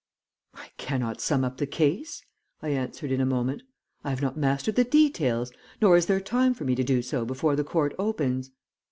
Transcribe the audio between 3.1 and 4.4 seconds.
in a moment. 'I have not